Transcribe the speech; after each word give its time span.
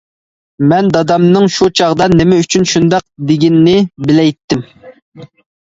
مەن 0.69 0.87
دادامنىڭ 0.95 1.45
شۇ 1.57 1.67
چاغدا 1.81 2.09
نېمە 2.15 2.41
ئۈچۈن 2.45 2.67
شۇنداق 2.73 3.07
دېگىنىنى 3.31 3.79
بىلەيتتىم. 4.09 4.69